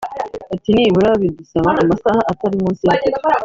[0.53, 3.27] Ati “nibura bidusaba amasaha atari munsi y’atatu